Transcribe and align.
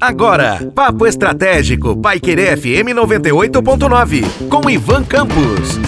Agora, 0.00 0.70
Papo 0.74 1.06
Estratégico, 1.06 1.96
Paiquerê 1.96 2.54
FM 2.54 2.92
98.9, 2.94 4.48
com 4.48 4.68
Ivan 4.68 5.02
Campos. 5.04 5.78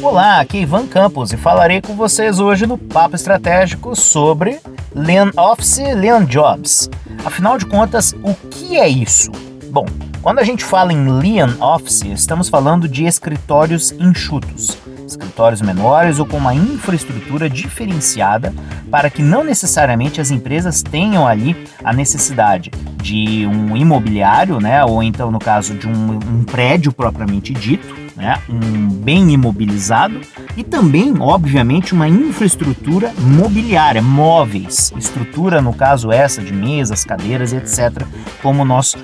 Olá, 0.00 0.40
aqui 0.40 0.58
é 0.58 0.60
Ivan 0.62 0.86
Campos 0.86 1.30
e 1.32 1.36
falarei 1.36 1.82
com 1.82 1.94
vocês 1.94 2.40
hoje 2.40 2.66
no 2.66 2.78
Papo 2.78 3.14
Estratégico 3.14 3.94
sobre 3.94 4.60
Lean 4.94 5.30
Office 5.36 5.78
Lean 5.94 6.24
Jobs. 6.24 6.88
Afinal 7.24 7.58
de 7.58 7.66
contas, 7.66 8.14
o 8.22 8.34
que 8.48 8.78
é 8.78 8.88
isso? 8.88 9.30
Bom, 9.70 9.84
quando 10.22 10.38
a 10.38 10.44
gente 10.44 10.64
fala 10.64 10.92
em 10.92 11.08
Lean 11.08 11.56
Office, 11.60 12.02
estamos 12.04 12.48
falando 12.48 12.88
de 12.88 13.04
escritórios 13.04 13.92
enxutos 13.92 14.78
escritórios 15.12 15.62
menores 15.62 16.18
ou 16.18 16.26
com 16.26 16.36
uma 16.36 16.54
infraestrutura 16.54 17.48
diferenciada 17.48 18.52
para 18.90 19.08
que 19.08 19.22
não 19.22 19.42
necessariamente 19.42 20.20
as 20.20 20.30
empresas 20.30 20.82
tenham 20.82 21.26
ali 21.26 21.56
a 21.82 21.92
necessidade 21.92 22.70
de 23.02 23.46
um 23.46 23.76
imobiliário, 23.76 24.60
né, 24.60 24.84
ou 24.84 25.02
então 25.02 25.30
no 25.30 25.38
caso 25.38 25.74
de 25.74 25.88
um, 25.88 26.14
um 26.14 26.44
prédio 26.44 26.92
propriamente 26.92 27.52
dito, 27.52 28.02
né, 28.16 28.40
um 28.48 28.88
bem 28.88 29.32
imobilizado 29.32 30.20
e 30.56 30.62
também, 30.62 31.14
obviamente, 31.18 31.92
uma 31.92 32.08
infraestrutura 32.08 33.12
mobiliária, 33.18 34.02
móveis, 34.02 34.92
estrutura 34.96 35.60
no 35.60 35.72
caso 35.72 36.12
essa 36.12 36.42
de 36.42 36.52
mesas, 36.52 37.04
cadeiras, 37.04 37.52
etc, 37.52 38.06
como 38.42 38.64
nós 38.64 38.94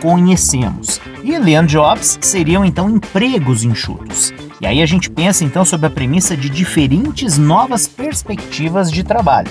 conhecemos. 0.00 1.00
E 1.24 1.36
Lean 1.38 1.66
Jobs 1.66 2.18
seriam 2.20 2.64
então 2.64 2.88
empregos 2.88 3.64
enxutos. 3.64 4.32
E 4.60 4.66
aí 4.66 4.82
a 4.82 4.86
gente 4.86 5.08
pensa 5.08 5.42
então 5.42 5.64
sobre 5.64 5.86
a 5.86 5.90
premissa 5.90 6.36
de 6.36 6.50
diferentes 6.50 7.38
novas 7.38 7.88
perspectivas 7.88 8.90
de 8.92 9.02
trabalho. 9.02 9.50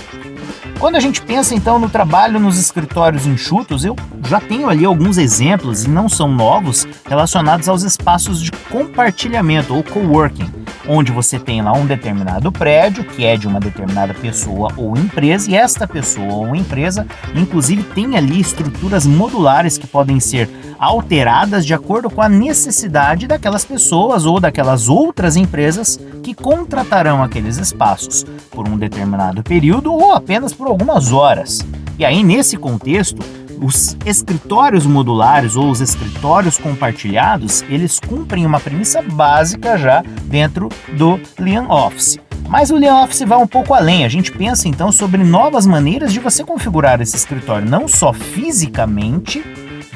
Quando 0.78 0.96
a 0.96 1.00
gente 1.00 1.20
pensa 1.20 1.54
então 1.54 1.78
no 1.78 1.90
trabalho 1.90 2.38
nos 2.38 2.56
escritórios 2.58 3.26
enxutos, 3.26 3.84
eu 3.84 3.96
já 4.28 4.40
tenho 4.40 4.68
ali 4.68 4.84
alguns 4.84 5.18
exemplos, 5.18 5.84
e 5.84 5.90
não 5.90 6.08
são 6.08 6.28
novos, 6.28 6.86
relacionados 7.06 7.68
aos 7.68 7.82
espaços 7.82 8.40
de 8.40 8.52
compartilhamento 8.70 9.74
ou 9.74 9.82
coworking, 9.82 10.48
onde 10.92 11.12
você 11.12 11.38
tem 11.38 11.62
lá 11.62 11.72
um 11.72 11.86
determinado 11.86 12.50
prédio, 12.50 13.04
que 13.04 13.24
é 13.24 13.36
de 13.36 13.46
uma 13.46 13.60
determinada 13.60 14.12
pessoa 14.12 14.72
ou 14.76 14.96
empresa, 14.96 15.48
e 15.48 15.54
esta 15.54 15.86
pessoa 15.86 16.32
ou 16.34 16.56
empresa, 16.56 17.06
inclusive, 17.34 17.84
tem 17.84 18.16
ali 18.16 18.40
estruturas 18.40 19.06
modulares 19.06 19.78
que 19.78 19.86
podem 19.86 20.18
ser 20.18 20.50
alteradas 20.80 21.64
de 21.64 21.72
acordo 21.72 22.10
com 22.10 22.20
a 22.20 22.28
necessidade 22.28 23.28
daquelas 23.28 23.64
pessoas 23.64 24.26
ou 24.26 24.40
daquelas 24.40 24.88
outras 24.88 25.36
empresas 25.36 26.00
que 26.24 26.34
contratarão 26.34 27.22
aqueles 27.22 27.56
espaços 27.56 28.26
por 28.50 28.68
um 28.68 28.76
determinado 28.76 29.44
período 29.44 29.92
ou 29.92 30.12
apenas 30.12 30.52
por 30.52 30.66
algumas 30.66 31.12
horas. 31.12 31.64
E 31.98 32.04
aí, 32.04 32.24
nesse 32.24 32.56
contexto, 32.56 33.22
os 33.62 33.96
escritórios 34.04 34.86
modulares 34.86 35.56
ou 35.56 35.70
os 35.70 35.80
escritórios 35.80 36.58
compartilhados, 36.58 37.62
eles 37.68 38.00
cumprem 38.00 38.46
uma 38.46 38.58
premissa 38.58 39.02
básica 39.02 39.76
já 39.76 40.02
dentro 40.24 40.68
do 40.96 41.20
Lean 41.38 41.68
Office. 41.68 42.18
Mas 42.48 42.70
o 42.70 42.76
Lean 42.76 42.96
Office 43.04 43.22
vai 43.22 43.38
um 43.38 43.46
pouco 43.46 43.74
além. 43.74 44.04
A 44.04 44.08
gente 44.08 44.32
pensa 44.32 44.66
então 44.66 44.90
sobre 44.90 45.22
novas 45.22 45.66
maneiras 45.66 46.12
de 46.12 46.18
você 46.18 46.42
configurar 46.42 47.00
esse 47.00 47.14
escritório, 47.14 47.68
não 47.68 47.86
só 47.86 48.12
fisicamente, 48.12 49.44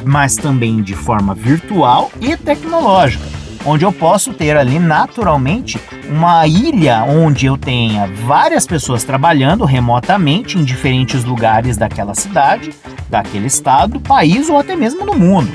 mas 0.04 0.36
também 0.36 0.82
de 0.82 0.94
forma 0.94 1.34
virtual 1.34 2.12
e 2.20 2.36
tecnológica, 2.36 3.24
onde 3.64 3.84
eu 3.84 3.92
posso 3.92 4.32
ter 4.32 4.56
ali 4.56 4.78
naturalmente 4.78 5.80
uma 6.08 6.46
ilha 6.46 7.04
onde 7.04 7.46
eu 7.46 7.56
tenha 7.56 8.06
várias 8.06 8.66
pessoas 8.66 9.04
trabalhando 9.04 9.64
remotamente 9.64 10.58
em 10.58 10.64
diferentes 10.64 11.24
lugares 11.24 11.76
daquela 11.76 12.14
cidade, 12.14 12.72
daquele 13.08 13.46
estado, 13.46 13.98
país 14.00 14.48
ou 14.48 14.58
até 14.58 14.76
mesmo 14.76 15.04
no 15.06 15.14
mundo. 15.14 15.50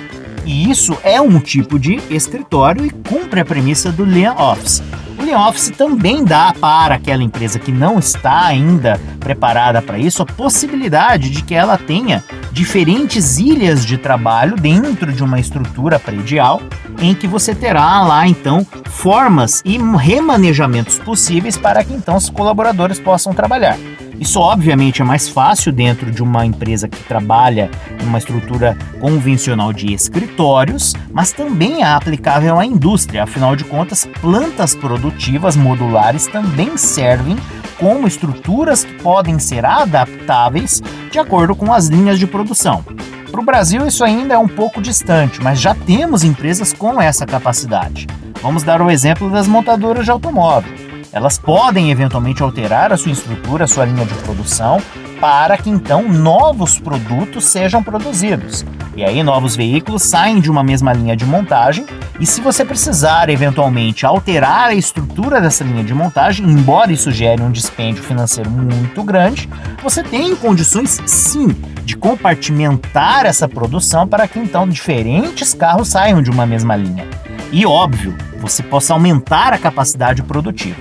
E 0.46 0.72
isso 0.72 0.98
é 1.04 1.22
um 1.22 1.40
tipo 1.40 1.78
de 1.78 2.02
escritório 2.10 2.86
e 2.86 2.90
cumpre 2.90 3.40
a 3.40 3.46
premissa 3.46 3.92
do 3.92 4.04
Lean 4.04 4.34
Office. 4.34 4.82
O 5.20 5.24
Lean 5.24 5.38
Office 5.48 5.70
também 5.70 6.24
dá 6.24 6.54
para 6.60 6.96
aquela 6.96 7.22
empresa 7.22 7.60
que 7.60 7.72
não 7.72 8.00
está 8.00 8.46
ainda 8.46 9.00
preparada 9.20 9.82
para 9.82 10.00
isso 10.00 10.24
a 10.24 10.26
possibilidade 10.26 11.30
de 11.30 11.44
que 11.44 11.54
ela 11.54 11.78
tenha 11.78 12.24
diferentes 12.52 13.38
ilhas 13.38 13.86
de 13.86 13.98
trabalho 13.98 14.56
dentro 14.56 15.12
de 15.14 15.24
uma 15.24 15.40
estrutura 15.40 16.00
predial, 16.00 16.62
em 17.00 17.14
que 17.14 17.28
você 17.28 17.56
terá 17.56 18.02
lá 18.02 18.28
então 18.28 18.66
formas 18.86 19.62
e 19.66 19.78
remanejamentos 19.78 21.00
possíveis 21.00 21.58
para 21.58 21.84
que 21.84 21.94
então 21.94 22.16
os 22.16 22.30
colaboradores 22.30 23.00
possam 23.00 23.34
trabalhar. 23.34 23.78
Isso, 24.20 24.38
obviamente, 24.38 25.02
é 25.02 25.06
mais 25.06 25.30
fácil 25.30 25.72
dentro 25.72 26.12
de 26.12 26.22
uma 26.22 26.46
empresa 26.46 26.90
que 26.90 27.02
trabalha 27.04 27.72
numa 28.04 28.18
estrutura 28.18 28.78
convencional 29.00 29.72
de 29.72 29.94
escritórios, 29.94 30.94
mas 31.10 31.32
também 31.32 31.84
é 31.84 31.86
aplicável 31.86 32.60
à 32.60 32.66
indústria. 32.66 33.24
Afinal 33.24 33.56
de 33.56 33.64
contas, 33.64 34.06
plantas 34.20 34.76
produtivas 34.76 35.56
modulares 35.56 36.28
também 36.28 36.76
servem 36.76 37.38
como 37.80 38.08
estruturas 38.08 38.84
que 38.84 38.94
podem 38.96 39.40
ser 39.40 39.64
adaptáveis 39.64 40.84
de 41.10 41.18
acordo 41.18 41.56
com 41.56 41.72
as 41.72 41.88
linhas 41.88 42.20
de 42.20 42.28
produção. 42.28 42.84
Para 43.32 43.42
o 43.42 43.46
Brasil, 43.46 43.86
isso 43.86 44.04
ainda 44.04 44.34
é 44.34 44.38
um 44.38 44.48
pouco 44.48 44.82
distante, 44.82 45.42
mas 45.42 45.62
já 45.62 45.76
temos 45.76 46.24
empresas 46.24 46.74
com 46.74 47.00
essa 47.00 47.26
capacidade. 47.26 48.08
Vamos 48.42 48.64
dar 48.64 48.82
o 48.82 48.90
exemplo 48.90 49.30
das 49.30 49.48
montadoras 49.48 50.06
de 50.06 50.12
automóvel. 50.12 50.74
Elas 51.12 51.38
podem 51.38 51.92
eventualmente 51.92 52.42
alterar 52.42 52.92
a 52.92 52.98
sua 52.98 53.12
estrutura, 53.12 53.66
a 53.66 53.68
sua 53.68 53.86
linha 53.86 54.06
de 54.06 54.14
produção, 54.16 54.82
para 55.20 55.58
que 55.58 55.70
então 55.70 56.08
novos 56.08 56.80
produtos 56.80 57.46
sejam 57.46 57.84
produzidos. 57.84 58.66
E 58.96 59.04
aí 59.04 59.22
novos 59.22 59.56
veículos 59.56 60.04
saem 60.04 60.40
de 60.40 60.50
uma 60.50 60.64
mesma 60.64 60.92
linha 60.94 61.16
de 61.16 61.26
montagem, 61.26 61.86
e 62.20 62.26
se 62.26 62.42
você 62.42 62.66
precisar 62.66 63.30
eventualmente 63.30 64.06
alterar 64.06 64.70
a 64.70 64.74
estrutura 64.74 65.40
dessa 65.40 65.64
linha 65.64 65.84
de 65.84 65.94
montagem, 65.94 66.46
embora 66.46 66.92
isso 66.92 67.12
gere 67.12 67.42
um 67.42 67.52
dispêndio 67.52 68.04
financeiro 68.04 68.50
muito 68.50 69.04
grande, 69.04 69.50
você 69.82 70.04
tem 70.04 70.36
condições 70.36 71.02
sim 71.06 71.56
de 71.90 71.98
compartimentar 71.98 73.26
essa 73.26 73.48
produção 73.48 74.08
para 74.08 74.28
que 74.28 74.38
então 74.38 74.70
diferentes 74.70 75.56
carros 75.56 75.88
saiam 75.88 76.22
de 76.22 76.30
uma 76.30 76.46
mesma 76.46 76.76
linha. 76.76 77.08
E 77.52 77.66
óbvio, 77.66 78.16
você 78.38 78.62
possa 78.62 78.94
aumentar 78.94 79.54
a 79.54 79.58
capacidade 79.58 80.22
produtiva. 80.22 80.80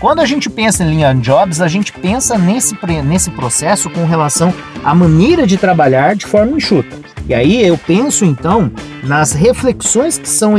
Quando 0.00 0.18
a 0.18 0.26
gente 0.26 0.50
pensa 0.50 0.82
em 0.82 0.96
Lean 0.96 1.20
Jobs, 1.20 1.60
a 1.60 1.68
gente 1.68 1.92
pensa 1.92 2.36
nesse, 2.36 2.76
nesse 3.04 3.30
processo 3.30 3.88
com 3.88 4.04
relação 4.04 4.52
à 4.82 4.92
maneira 4.92 5.46
de 5.46 5.56
trabalhar 5.56 6.16
de 6.16 6.26
forma 6.26 6.56
enxuta. 6.56 6.96
E 7.28 7.32
aí 7.32 7.64
eu 7.64 7.78
penso 7.78 8.24
então 8.24 8.68
nas 9.04 9.30
reflexões 9.30 10.18
que 10.18 10.28
são, 10.28 10.54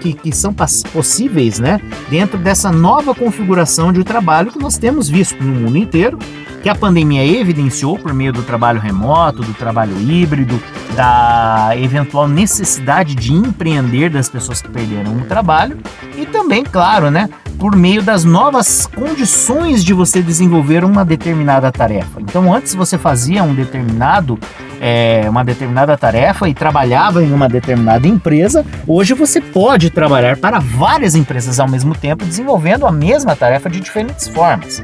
que, 0.00 0.14
que 0.14 0.32
são 0.32 0.54
possíveis 0.90 1.58
né, 1.58 1.78
dentro 2.08 2.38
dessa 2.38 2.72
nova 2.72 3.14
configuração 3.14 3.92
de 3.92 4.02
trabalho 4.02 4.50
que 4.50 4.58
nós 4.58 4.78
temos 4.78 5.06
visto 5.06 5.42
no 5.44 5.54
mundo 5.54 5.76
inteiro, 5.76 6.18
que 6.62 6.68
a 6.68 6.74
pandemia 6.74 7.24
evidenciou 7.24 7.98
por 7.98 8.12
meio 8.12 8.32
do 8.32 8.42
trabalho 8.42 8.80
remoto, 8.80 9.42
do 9.42 9.54
trabalho 9.54 9.98
híbrido, 10.00 10.60
da 10.94 11.70
eventual 11.76 12.26
necessidade 12.26 13.14
de 13.14 13.32
empreender 13.32 14.10
das 14.10 14.28
pessoas 14.28 14.60
que 14.60 14.68
perderam 14.68 15.16
o 15.16 15.20
trabalho 15.22 15.78
e 16.16 16.26
também, 16.26 16.64
claro, 16.64 17.10
né, 17.10 17.28
por 17.58 17.74
meio 17.74 18.02
das 18.02 18.24
novas 18.24 18.86
condições 18.86 19.84
de 19.84 19.92
você 19.92 20.22
desenvolver 20.22 20.84
uma 20.84 21.04
determinada 21.04 21.70
tarefa. 21.72 22.20
Então, 22.20 22.52
antes 22.54 22.74
você 22.74 22.96
fazia 22.96 23.42
um 23.42 23.54
determinado, 23.54 24.38
é, 24.80 25.26
uma 25.28 25.44
determinada 25.44 25.96
tarefa 25.96 26.48
e 26.48 26.54
trabalhava 26.54 27.22
em 27.22 27.32
uma 27.32 27.48
determinada 27.48 28.06
empresa. 28.06 28.64
Hoje 28.86 29.12
você 29.12 29.40
pode 29.40 29.90
trabalhar 29.90 30.36
para 30.36 30.60
várias 30.60 31.16
empresas 31.16 31.58
ao 31.58 31.68
mesmo 31.68 31.94
tempo, 31.96 32.24
desenvolvendo 32.24 32.86
a 32.86 32.92
mesma 32.92 33.34
tarefa 33.34 33.68
de 33.68 33.80
diferentes 33.80 34.28
formas. 34.28 34.82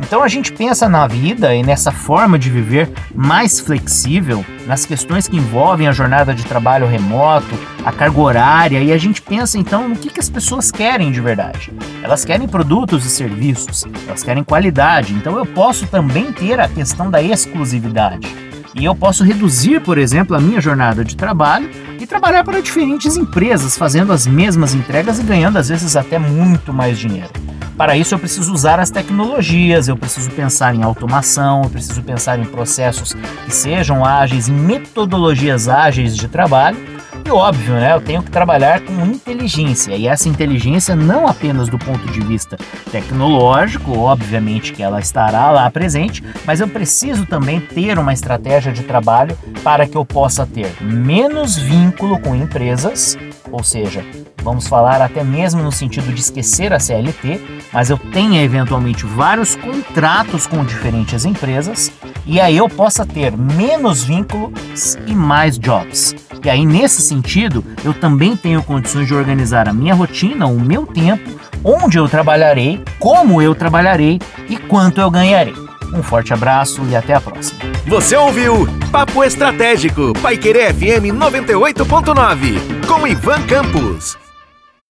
Então 0.00 0.22
a 0.22 0.28
gente 0.28 0.52
pensa 0.52 0.88
na 0.88 1.06
vida 1.06 1.54
e 1.54 1.62
nessa 1.62 1.90
forma 1.90 2.38
de 2.38 2.48
viver 2.48 2.90
mais 3.14 3.60
flexível, 3.60 4.44
nas 4.66 4.86
questões 4.86 5.28
que 5.28 5.36
envolvem 5.36 5.88
a 5.88 5.92
jornada 5.92 6.34
de 6.34 6.44
trabalho 6.44 6.86
remoto, 6.86 7.58
a 7.84 7.92
carga 7.92 8.20
horária, 8.20 8.82
e 8.82 8.92
a 8.92 8.98
gente 8.98 9.20
pensa 9.20 9.58
então 9.58 9.88
no 9.88 9.96
que, 9.96 10.10
que 10.10 10.20
as 10.20 10.30
pessoas 10.30 10.70
querem 10.70 11.10
de 11.10 11.20
verdade. 11.20 11.72
Elas 12.02 12.24
querem 12.24 12.48
produtos 12.48 13.04
e 13.04 13.10
serviços, 13.10 13.84
elas 14.06 14.22
querem 14.22 14.44
qualidade, 14.44 15.12
então 15.14 15.36
eu 15.36 15.44
posso 15.44 15.86
também 15.86 16.32
ter 16.32 16.60
a 16.60 16.68
questão 16.68 17.10
da 17.10 17.20
exclusividade. 17.20 18.28
E 18.74 18.84
eu 18.84 18.94
posso 18.94 19.24
reduzir, 19.24 19.80
por 19.80 19.98
exemplo, 19.98 20.36
a 20.36 20.40
minha 20.40 20.60
jornada 20.60 21.04
de 21.04 21.16
trabalho 21.16 21.68
e 21.98 22.06
trabalhar 22.06 22.44
para 22.44 22.62
diferentes 22.62 23.16
empresas, 23.16 23.76
fazendo 23.76 24.12
as 24.12 24.26
mesmas 24.26 24.74
entregas 24.74 25.18
e 25.18 25.22
ganhando 25.22 25.58
às 25.58 25.68
vezes 25.68 25.96
até 25.96 26.18
muito 26.18 26.72
mais 26.72 26.98
dinheiro. 26.98 27.47
Para 27.78 27.96
isso, 27.96 28.12
eu 28.12 28.18
preciso 28.18 28.52
usar 28.52 28.80
as 28.80 28.90
tecnologias, 28.90 29.86
eu 29.86 29.96
preciso 29.96 30.28
pensar 30.32 30.74
em 30.74 30.82
automação, 30.82 31.62
eu 31.62 31.70
preciso 31.70 32.02
pensar 32.02 32.36
em 32.36 32.44
processos 32.44 33.14
que 33.44 33.54
sejam 33.54 34.04
ágeis, 34.04 34.48
em 34.48 34.52
metodologias 34.52 35.68
ágeis 35.68 36.16
de 36.16 36.26
trabalho, 36.26 36.76
E 37.24 37.30
óbvio, 37.30 37.74
né? 37.74 37.92
Eu 37.94 38.00
tenho 38.00 38.22
que 38.22 38.30
trabalhar 38.30 38.80
com 38.80 39.04
inteligência. 39.04 39.94
E 39.94 40.08
essa 40.08 40.30
inteligência 40.30 40.96
não 40.96 41.26
apenas 41.26 41.68
do 41.68 41.78
ponto 41.78 42.06
de 42.10 42.20
vista 42.20 42.56
tecnológico, 42.90 43.98
obviamente 43.98 44.72
que 44.72 44.82
ela 44.82 44.98
estará 44.98 45.50
lá 45.50 45.70
presente, 45.70 46.24
mas 46.46 46.60
eu 46.60 46.68
preciso 46.68 47.26
também 47.26 47.60
ter 47.60 47.98
uma 47.98 48.14
estratégia 48.14 48.72
de 48.72 48.82
trabalho 48.82 49.36
para 49.62 49.86
que 49.86 49.96
eu 49.96 50.06
possa 50.06 50.46
ter 50.46 50.72
menos 50.80 51.56
vínculo 51.56 52.18
com 52.18 52.34
empresas, 52.34 53.18
ou 53.52 53.62
seja, 53.62 54.02
vamos 54.42 54.66
falar 54.66 55.00
até 55.00 55.22
mesmo 55.22 55.62
no 55.62 55.72
sentido 55.72 56.12
de 56.12 56.20
esquecer 56.20 56.72
a 56.72 56.78
CLT, 56.78 57.40
mas 57.72 57.90
eu 57.90 57.98
tenha 57.98 58.42
eventualmente 58.42 59.04
vários 59.04 59.56
contratos 59.56 60.46
com 60.46 60.64
diferentes 60.64 61.24
empresas 61.24 61.92
e 62.26 62.40
aí 62.40 62.56
eu 62.56 62.68
possa 62.68 63.06
ter 63.06 63.36
menos 63.36 64.04
vínculos 64.04 64.96
e 65.06 65.14
mais 65.14 65.58
jobs. 65.58 66.14
E 66.44 66.48
aí, 66.48 66.64
nesse 66.64 67.02
sentido, 67.02 67.64
eu 67.84 67.92
também 67.92 68.36
tenho 68.36 68.62
condições 68.62 69.06
de 69.06 69.14
organizar 69.14 69.68
a 69.68 69.72
minha 69.72 69.94
rotina, 69.94 70.46
o 70.46 70.60
meu 70.60 70.86
tempo, 70.86 71.38
onde 71.64 71.98
eu 71.98 72.08
trabalharei, 72.08 72.82
como 72.98 73.42
eu 73.42 73.54
trabalharei 73.54 74.20
e 74.48 74.56
quanto 74.56 75.00
eu 75.00 75.10
ganharei. 75.10 75.54
Um 75.92 76.02
forte 76.02 76.32
abraço 76.32 76.82
e 76.88 76.94
até 76.94 77.14
a 77.14 77.20
próxima. 77.20 77.58
Você 77.86 78.16
ouviu 78.16 78.68
Papo 78.92 79.24
Estratégico, 79.24 80.12
Paiquerê 80.20 80.72
FM 80.72 81.16
98.9, 81.16 82.86
com 82.86 83.06
Ivan 83.06 83.42
Campos. 83.46 84.27